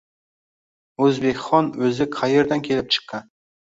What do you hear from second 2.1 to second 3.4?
qaerdan kelib chiqqan?